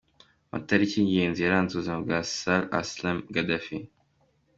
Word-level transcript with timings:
Amatariki 0.51 0.95
y’ingenzi 0.97 1.39
yaranze 1.41 1.71
ubuzima 1.73 1.97
bwa 2.03 2.17
Saif 2.39 2.65
al-Islam 2.77 3.17
Gaddafi. 3.33 3.77